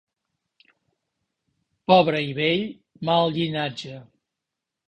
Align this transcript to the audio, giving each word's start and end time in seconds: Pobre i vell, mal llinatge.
Pobre 1.91 2.23
i 2.31 2.33
vell, 2.39 2.65
mal 3.11 3.37
llinatge. 3.37 4.03